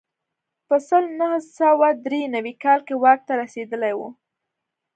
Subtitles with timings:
[0.67, 3.99] په سل نه سوه درې نوي کال کې واک ته رسېدلی و.